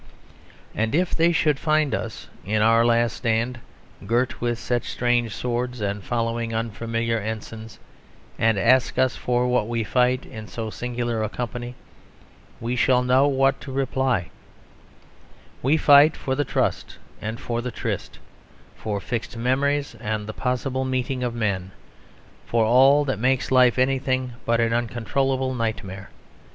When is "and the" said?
20.01-20.33